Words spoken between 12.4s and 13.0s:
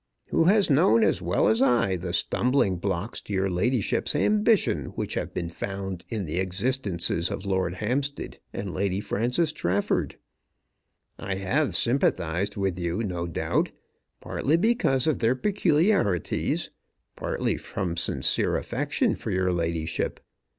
with